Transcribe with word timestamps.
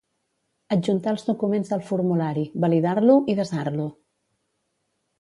Adjuntar 0.75 1.13
els 1.17 1.25
documents 1.27 1.75
al 1.77 1.85
formulari, 1.91 2.49
validar-lo 2.67 3.21
i 3.35 3.39
desar-lo. 3.45 3.89